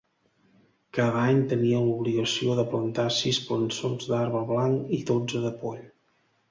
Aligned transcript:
Cada 0.97 1.19
any 1.33 1.41
tenia 1.51 1.81
l’obligació 1.89 2.57
de 2.61 2.67
plantar 2.73 3.07
sis 3.19 3.41
plançons 3.51 4.11
d’arbre 4.15 4.45
blanc 4.55 4.95
i 5.01 5.05
dotze 5.13 5.45
de 5.49 5.55
poll. 5.65 5.83